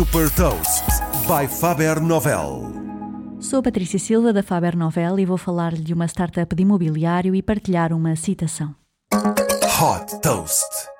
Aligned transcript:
Super 0.00 0.30
Toast 0.30 0.86
by 1.28 1.46
Faber 1.46 2.00
Novel. 2.00 2.72
Sou 3.38 3.62
Patrícia 3.62 3.98
Silva 3.98 4.32
da 4.32 4.42
Faber 4.42 4.74
Novel 4.74 5.18
e 5.18 5.26
vou 5.26 5.36
falar-lhe 5.36 5.82
de 5.82 5.92
uma 5.92 6.06
startup 6.06 6.54
de 6.54 6.62
imobiliário 6.62 7.34
e 7.34 7.42
partilhar 7.42 7.92
uma 7.92 8.16
citação. 8.16 8.74
Hot 9.12 10.18
Toast. 10.22 10.90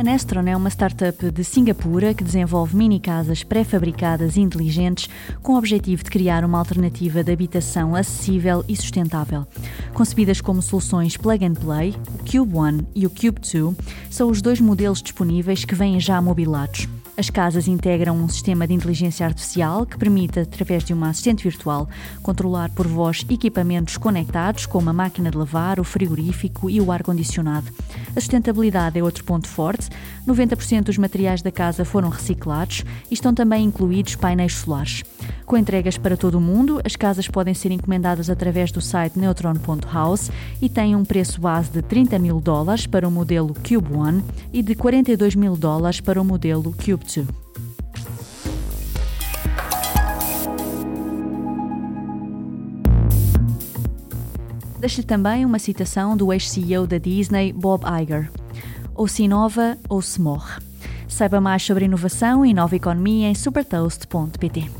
A 0.00 0.02
Nestron 0.02 0.46
é 0.46 0.56
uma 0.56 0.70
startup 0.70 1.30
de 1.30 1.44
Singapura 1.44 2.14
que 2.14 2.24
desenvolve 2.24 2.74
mini 2.74 2.98
casas 2.98 3.42
pré-fabricadas 3.42 4.34
e 4.34 4.40
inteligentes 4.40 5.10
com 5.42 5.52
o 5.52 5.58
objetivo 5.58 6.02
de 6.02 6.10
criar 6.10 6.42
uma 6.42 6.58
alternativa 6.58 7.22
de 7.22 7.30
habitação 7.30 7.94
acessível 7.94 8.64
e 8.66 8.74
sustentável. 8.74 9.46
Concebidas 9.92 10.40
como 10.40 10.62
soluções 10.62 11.18
plug 11.18 11.44
and 11.44 11.52
play, 11.52 11.94
o 12.14 12.30
Cube 12.30 12.56
One 12.56 12.86
e 12.94 13.06
o 13.06 13.10
Cube 13.10 13.40
2 13.40 13.76
são 14.10 14.28
os 14.28 14.42
dois 14.42 14.60
modelos 14.60 15.00
disponíveis 15.00 15.64
que 15.64 15.74
vêm 15.74 15.98
já 16.00 16.20
mobilados. 16.20 16.88
As 17.16 17.28
casas 17.28 17.68
integram 17.68 18.16
um 18.16 18.28
sistema 18.28 18.66
de 18.66 18.72
inteligência 18.72 19.26
artificial 19.26 19.84
que 19.84 19.98
permite, 19.98 20.40
através 20.40 20.82
de 20.82 20.94
uma 20.94 21.10
assistente 21.10 21.44
virtual, 21.44 21.88
controlar 22.22 22.70
por 22.70 22.86
voz 22.86 23.24
equipamentos 23.28 23.98
conectados, 23.98 24.64
como 24.64 24.88
a 24.88 24.92
máquina 24.92 25.30
de 25.30 25.36
lavar, 25.36 25.78
o 25.78 25.84
frigorífico 25.84 26.70
e 26.70 26.80
o 26.80 26.90
ar-condicionado. 26.90 27.70
A 28.16 28.20
sustentabilidade 28.20 28.98
é 28.98 29.02
outro 29.02 29.22
ponto 29.22 29.48
forte. 29.48 29.90
90% 30.26 30.84
dos 30.84 30.96
materiais 30.96 31.42
da 31.42 31.52
casa 31.52 31.84
foram 31.84 32.08
reciclados 32.08 32.84
e 33.10 33.14
estão 33.14 33.34
também 33.34 33.64
incluídos 33.64 34.16
painéis 34.16 34.54
solares. 34.54 35.02
Com 35.50 35.56
entregas 35.56 35.98
para 35.98 36.16
todo 36.16 36.36
o 36.36 36.40
mundo, 36.40 36.80
as 36.84 36.94
casas 36.94 37.26
podem 37.26 37.54
ser 37.54 37.72
encomendadas 37.72 38.30
através 38.30 38.70
do 38.70 38.80
site 38.80 39.18
neutron.house 39.18 40.30
e 40.62 40.68
têm 40.68 40.94
um 40.94 41.04
preço 41.04 41.40
base 41.40 41.72
de 41.72 41.82
30 41.82 42.20
mil 42.20 42.40
dólares 42.40 42.86
para 42.86 43.08
o 43.08 43.10
modelo 43.10 43.52
Cube 43.54 43.92
One 43.92 44.22
e 44.52 44.62
de 44.62 44.76
42 44.76 45.34
mil 45.34 45.56
dólares 45.56 46.00
para 46.00 46.22
o 46.22 46.24
modelo 46.24 46.72
Cube 46.72 47.04
2. 47.04 47.26
Deixo-lhe 54.78 55.04
também 55.04 55.44
uma 55.44 55.58
citação 55.58 56.16
do 56.16 56.32
ex-CEO 56.32 56.86
da 56.86 56.98
Disney, 56.98 57.52
Bob 57.52 57.82
Iger. 58.00 58.30
Ou 58.94 59.08
se 59.08 59.24
inova 59.24 59.76
ou 59.88 60.00
se 60.00 60.20
morre. 60.20 60.62
Saiba 61.08 61.40
mais 61.40 61.64
sobre 61.64 61.86
inovação 61.86 62.46
e 62.46 62.54
nova 62.54 62.76
economia 62.76 63.28
em 63.28 63.34
supertoast.pt. 63.34 64.79